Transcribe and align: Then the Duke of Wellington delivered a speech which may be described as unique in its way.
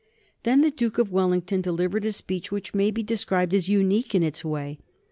Then 0.41 0.61
the 0.61 0.71
Duke 0.71 0.97
of 0.97 1.11
Wellington 1.11 1.61
delivered 1.61 2.05
a 2.05 2.11
speech 2.11 2.51
which 2.51 2.73
may 2.73 2.89
be 2.89 3.03
described 3.03 3.53
as 3.53 3.69
unique 3.69 4.15
in 4.15 4.23
its 4.23 4.43
way. 4.43 4.79